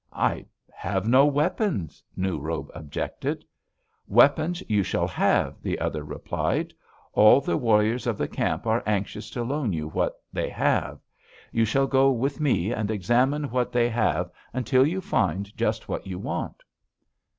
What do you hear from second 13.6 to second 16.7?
they have until you find just what you want.'